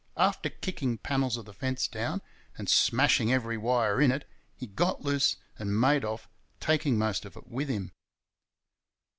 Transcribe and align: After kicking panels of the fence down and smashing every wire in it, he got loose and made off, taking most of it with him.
After 0.17 0.49
kicking 0.49 0.97
panels 0.97 1.37
of 1.37 1.45
the 1.45 1.53
fence 1.53 1.87
down 1.87 2.23
and 2.57 2.67
smashing 2.67 3.31
every 3.31 3.55
wire 3.55 4.01
in 4.01 4.11
it, 4.11 4.27
he 4.55 4.65
got 4.65 5.03
loose 5.03 5.35
and 5.59 5.79
made 5.79 6.03
off, 6.03 6.27
taking 6.59 6.97
most 6.97 7.23
of 7.23 7.37
it 7.37 7.47
with 7.47 7.69
him. 7.69 7.91